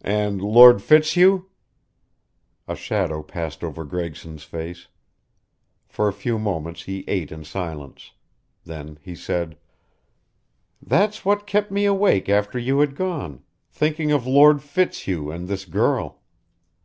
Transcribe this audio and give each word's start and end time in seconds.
"And 0.00 0.42
Lord 0.42 0.82
Fitzhugh?" 0.82 1.46
A 2.66 2.74
shadow 2.74 3.22
passed 3.22 3.62
over 3.62 3.84
Gregson's 3.84 4.42
face. 4.42 4.88
For 5.86 6.08
a 6.08 6.12
few 6.12 6.40
moments 6.40 6.82
he 6.82 7.04
ate 7.06 7.30
in 7.30 7.44
silence. 7.44 8.10
Then 8.64 8.98
he 9.00 9.14
said: 9.14 9.56
"That's 10.82 11.24
what 11.24 11.46
kept 11.46 11.70
me 11.70 11.84
awake 11.84 12.28
after 12.28 12.58
you 12.58 12.80
had 12.80 12.96
gone 12.96 13.44
thinking 13.70 14.10
of 14.10 14.26
Lord 14.26 14.60
Fitzhugh 14.60 15.30
and 15.30 15.46
this 15.46 15.66
girl. 15.66 16.20